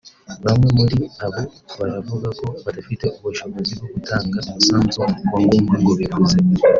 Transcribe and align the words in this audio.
Bamwe 0.45 0.67
muri 0.77 0.97
abo 1.25 1.41
baravuga 1.79 2.27
ko 2.39 2.45
badafite 2.65 3.05
ubushobozi 3.17 3.71
bwo 3.77 3.87
gutanga 3.93 4.37
umusanzu 4.49 4.95
wa 5.03 5.09
ngombwa 5.19 5.57
ngo 5.81 5.93
bivuze 5.99 6.35